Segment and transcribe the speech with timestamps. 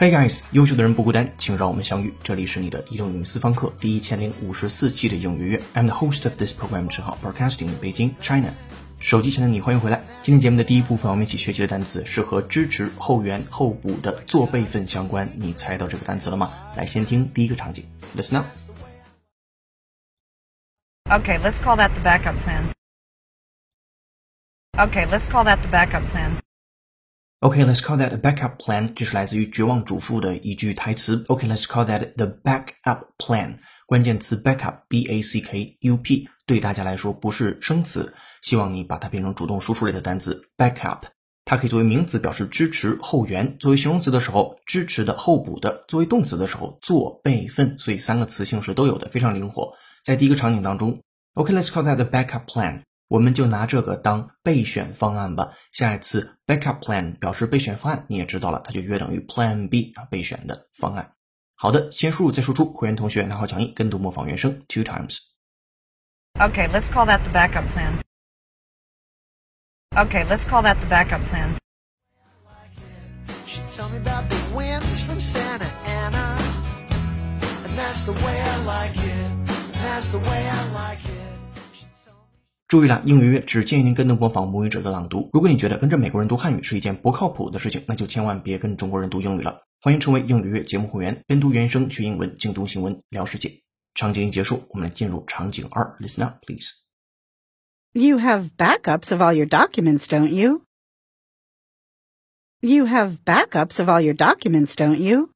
[0.00, 2.14] Hey guys，优秀的人不孤单，请让我们相遇。
[2.22, 5.60] 这里是你的移动英语私房课第一千零五十四期的英语月。
[5.74, 8.54] I'm the host of this program，只好 broadcasting in Beijing, China。
[9.00, 10.04] 手机前的你，欢迎回来。
[10.22, 15.28] 今天节目的第一部分，我们一起学习的单词是和支持、后援、候补的做备份相关。
[15.34, 16.52] 你猜到这个单词了吗？
[16.76, 17.84] 来，先听第一个场景
[18.16, 18.46] ，Listen up。
[21.10, 22.72] Okay, let's call that the backup plan.
[24.76, 26.38] Okay, let's call that the backup plan.
[27.40, 28.92] OK，let's、call that a backup plan。
[28.94, 31.24] 这是来自于《绝望主妇》的一句台词。
[31.28, 33.58] OK，let's、call that the backup plan。
[33.86, 41.02] 关键词 backup，b a c k u p，对大家来说不是生词，希望你把它变成主动输出类的单词 backup。
[41.44, 47.78] 它可以作为名词表示支持、后援；作为形容词的时候，支持的、候补的；作为动词的时候，做备份。
[47.78, 49.72] 所以三个词性是都有的，非常灵活。
[50.04, 51.00] 在第一个场景当中
[51.34, 52.82] ，OK，let's、call that the backup plan。
[53.07, 55.53] 我们就拿这个当备选方案吧。
[55.71, 61.13] 下一次 backup plan 表示备选方案，你也知道了，它就约等于 plan B 啊，备选的方案。
[61.55, 62.73] 好的，先输入再输出。
[62.73, 65.19] 会员同学拿好讲义，跟读模仿原声 two times。
[66.39, 68.01] Okay, let's call that the backup plan.
[69.95, 71.57] Okay, let's call that the backup plan.
[73.45, 76.37] She told me about the winds from Santa Ana.
[77.63, 79.27] And that's the way I like it.
[79.27, 81.26] And that's the way I like it.
[82.73, 85.29] She told me 注意了，英语月只建议您跟读模仿母语者的朗读。
[85.31, 89.59] 如果你觉得跟着美国人读汉语是一件不靠谱的事情，那就千万别跟中国人读英语了。
[89.79, 93.61] 欢迎成为英语月节目会员，跟读原声学英文，精读新闻聊世界。
[93.93, 96.69] 场景一结束，我们来进入场景二，Listen up, please.
[97.91, 100.63] You have backups of all your documents, don't you?
[102.59, 105.29] You have backups of all your documents, don't you?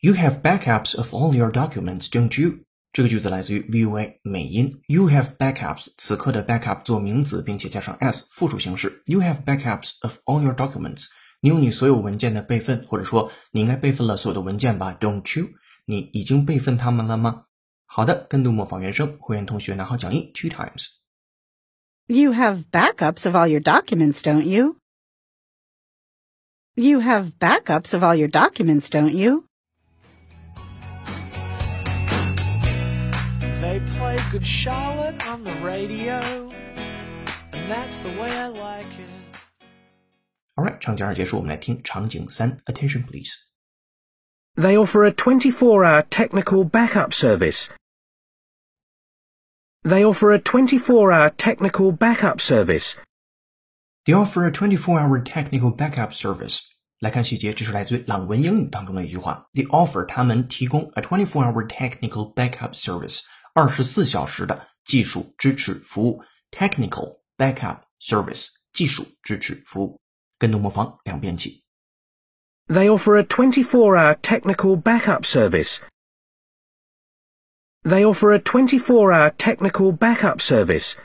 [0.00, 2.60] You have backups of all your documents, don't you?
[2.93, 4.83] 这个句子来自于 VOA 美音。
[4.85, 9.01] You have backups，此刻的 backup 做名词，并且加上 s 复数形式。
[9.07, 11.07] You have backups of all your documents。
[11.41, 15.49] 你有你所有文件的备份，或者说你应该备份了所有的文件吧？Don't you？
[15.85, 17.45] 你已经备份它们了吗？
[17.87, 20.85] 好的，跟读模仿原声，会员同学拿好讲义 two times。
[22.05, 24.77] You have backups of all your documents, don't you?
[26.75, 29.45] You have backups of all your documents, don't you?
[33.62, 36.50] they play Good Charlotte on the radio.
[37.52, 39.08] And that's the way I like it.
[40.56, 43.34] Alright，场景二结束，我们来听场景三，Attention please。
[44.56, 47.68] They offer a 24 hour technical backup service.
[49.84, 52.96] They offer a 24 hour technical backup service.
[54.04, 56.60] They offer a 24-hour technical backup service.
[57.00, 59.46] 来看细节，这是来自于朗文英语当中的一句话。
[59.52, 63.20] They offer 他们提供 a 24-hour technical backup service，
[63.53, 66.23] 二十四小时的技术支持服务。
[66.51, 69.99] Technical backup service，技术支持服务。
[70.37, 71.63] 跟读模仿两遍起。
[72.67, 75.79] They offer a 24 hour technical backup service.
[77.83, 80.95] They offer a 24 hour technical backup service.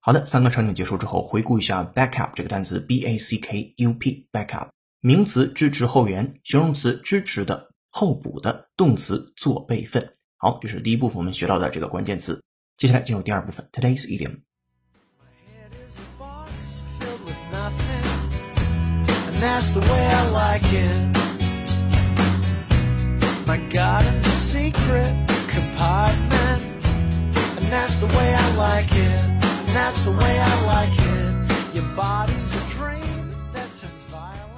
[0.00, 4.68] 好的，三个场景结束之后，回顾一下 backup 这个单词，b a c k u p backup，
[5.00, 10.15] 名词支持后援，形容词支持的、候补的，动词做备份。
[10.37, 12.41] 好，这是第一部分我们学到的这个关键词。
[12.77, 14.39] 接下来进入第二部分，today's idiom。
[15.45, 16.51] Head is a box
[16.99, 18.01] filled with nothing.
[19.27, 21.17] And that's the way I like it.
[23.45, 25.13] My garden's a secret
[25.47, 26.61] compartment.
[27.57, 29.19] And that's the way I like it.
[29.19, 31.75] And that's the way I like it.
[31.75, 32.44] Your body's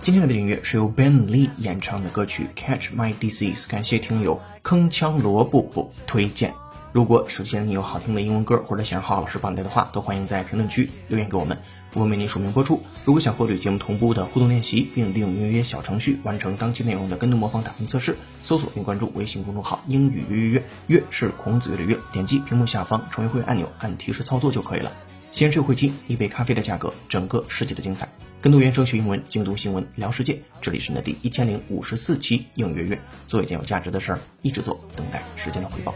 [0.08, 6.54] 今天的背景音乐是由 Ben Lee 演唱的歌曲《Catch My Disease》，感谢听友铿锵萝卜卜推荐。
[6.92, 11.58] 如果首先你有好听的英文歌，或者想让浩浩老师帮你带的话，都欢迎在评论区留言给我们，
[11.92, 12.82] 我们为您署名播出。
[13.04, 24.90] 如果想获取节目同步的互动练习，并利用约约小程序完成当期内容的跟读模仿打分测试，搜索并关注微信公众号“英语约约约”，约是孔子约的约，点击屏幕下方成为会员按钮，按提示操作就可以了。
[25.30, 28.08] 先是会期一杯咖啡的价格，整个世界的精彩。
[28.40, 30.40] 跟读原声学英文，精读新闻聊世界。
[30.60, 32.96] 这里是你的第一千零五十四期应约月，
[33.26, 35.92] 做一件有价值的事儿，一直做，等待时间的回报。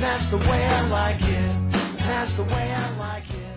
[0.00, 1.52] That's the way I like it.
[2.06, 3.53] That's the way I like it.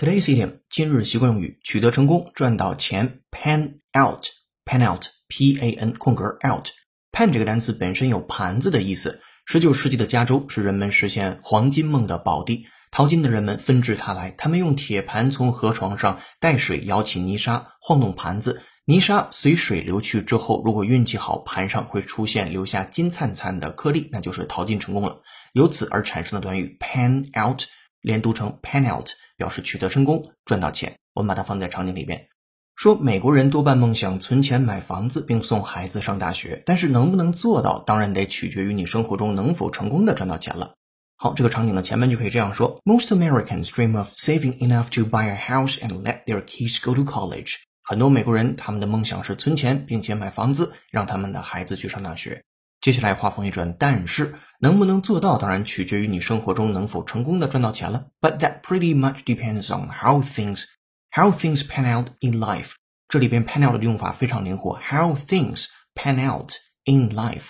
[0.00, 9.20] Today's idiom 今日习惯用语，取得成功，赚到钱，pan out，pan out，p a n 空格 out，pan 这个单词本身有盘子的意思。
[9.44, 25.20] 十九世纪的加州是人们实现黄金梦的宝地，淘金的人们纷至沓来，他们用铁盘从河床上带水舀起泥沙，晃动盘子，泥沙随水流去之后，如果运气好，盘上会出现留下金灿灿的颗粒，那就是淘金成功了。
[25.52, 27.64] 由此而产生的短语 pan out，
[28.00, 30.98] 连读成 pan out，表示取得成功，赚到钱。
[31.14, 32.28] 我们把它放在场景里边。
[32.76, 40.74] 说美国人多半梦想存钱买房子，并送孩子上大学，但是能不能做到，当然得取决于你生活中能否成功的赚到钱了。
[41.16, 47.04] 好，这个场景的前面就可以这样说：Most Americans dream of saving enough to buy a house and let their kids go to
[47.04, 47.56] college。
[47.82, 52.42] 很多美国人他们的梦想是存钱，并且买房子，让他们的孩子去上大学。
[52.80, 58.06] 接下来话锋一转，但是能不能做到，当然取决于你生活中能否成功的赚到钱了。
[58.20, 60.64] But that pretty much depends on how things
[61.12, 62.74] How things pan out in life，
[63.08, 64.78] 这里边 pan out 的用法非常灵活。
[64.78, 66.52] How things pan out
[66.84, 67.46] in life，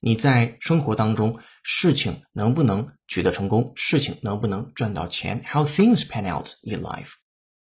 [0.00, 7.12] 你在生活当中事情能不能取得成功，事情能不能赚到钱？How things pan out in life。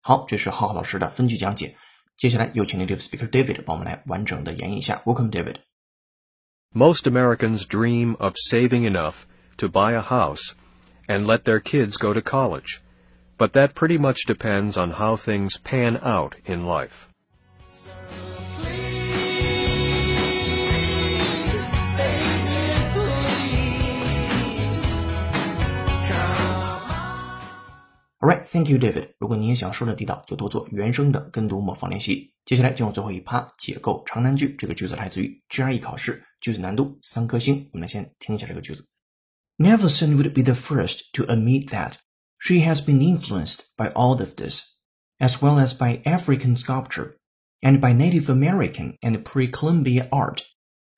[0.02, 1.76] 好，这是浩浩老师的分句讲解。
[2.18, 5.00] 接下来有请 native speaker David 帮我们来完整的演绎一下。
[5.06, 5.67] Welcome David。
[6.73, 9.27] Most Americans dream of saving enough
[9.57, 10.55] to buy a house
[11.07, 12.81] and let their kids go to college.
[13.37, 17.07] But that pretty much depends on how things pan out in life.
[18.61, 18.89] Please,
[21.97, 24.05] baby, please,
[26.07, 26.91] come
[28.21, 29.09] Alright, thank you, David.
[29.19, 32.31] 如果你也想说的地道，就多做原声的跟读模仿练习。
[32.45, 34.55] 接下来进入最后一趴，解构长难句。
[34.57, 37.69] 这个句子来自于 GRE 考试， 句子难度三颗星。
[37.73, 38.87] 我们来先听一下这个句子。
[39.57, 41.97] Neverson would be the first to admit that
[42.39, 44.61] she has been influenced by all of this,
[45.19, 47.13] as well as by African sculpture
[47.61, 50.43] and by Native American and pre-Columbian art.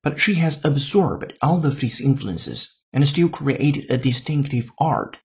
[0.02, 5.18] But she has absorbed all of these influences and still created a distinctive art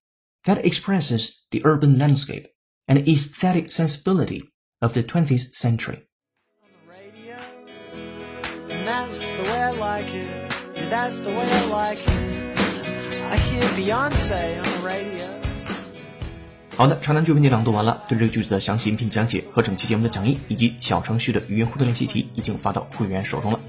[0.44, 2.46] that expresses the urban landscape
[2.86, 4.42] and aesthetic sensibility
[4.80, 6.05] of the 20th century.
[9.07, 10.53] That's the way I like it.
[10.75, 12.57] Yeah, that's the way I like it.
[13.31, 15.27] I hear Beyonce on the radio.
[16.75, 18.03] 好的，长难句文节朗读完了。
[18.07, 23.59] 对这个句子的详细音频讲解和整期节目的讲义以及小程序的语音互动练习题已经发到会员手中了。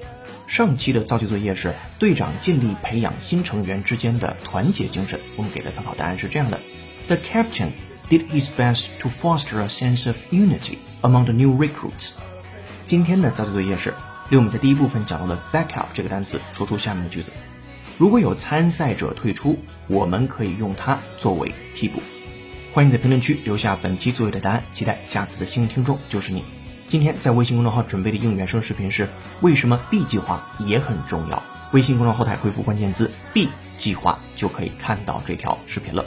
[0.46, 5.20] 上期的造句作业是队长尽力培养新成员之间的团结精神。
[5.36, 6.60] 我们给的参考答案是这样的
[7.06, 7.70] ：The captain
[8.10, 12.10] did his best to foster a sense of unity among the new recruits。
[12.84, 13.94] 今天的造句作业是
[14.30, 17.32] 利用我们在第一部分讲到的 backup 这个单词，说出下面的句子。
[17.96, 22.02] 如果有参赛者退出，我们可以用它作为替补。
[22.70, 26.44] 欢迎在评论区留下本期作业的答案，期待下次的幸运听众就是你。
[26.88, 29.08] 今天在微信公众号准备的应援声视频是
[29.40, 31.42] 为什么 B 计划也很重要？
[31.72, 33.48] 微信公众号后台回复关键字 B
[33.78, 36.04] 计划就可以看到这条视频了。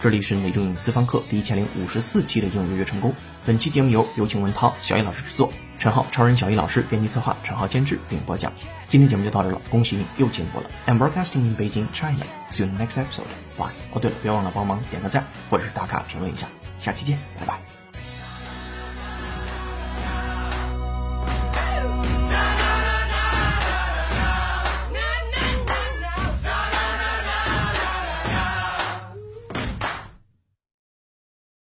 [0.00, 3.14] 这里是内中隐私房课第一千零五十四期的应约约成功。
[3.46, 8.52] 本期节目由有请文涛、小易老师制作，陈浩、超人小易老师编辑策划，陈浩监制并播讲。
[8.86, 10.70] 今天节目就到这了，恭喜你又进步了。
[10.86, 12.24] I'm broadcasting in Beijing, China.
[12.52, 13.24] See you next episode.
[13.58, 13.72] Bye.
[13.92, 16.46] 哦，对了，别忘了帮忙点个赞，或者是打卡评论一下。
[16.78, 17.81] 下期见，拜拜。